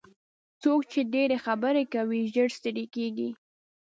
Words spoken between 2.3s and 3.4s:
ژر ستړي کېږي.